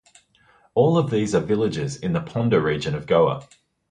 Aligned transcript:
All 0.73 0.97
of 0.97 1.11
these 1.11 1.35
are 1.35 1.39
villages 1.39 1.95
in 1.97 2.13
the 2.13 2.21
Ponda 2.21 2.59
region 2.59 2.95
of 2.95 3.05
Goa. 3.05 3.47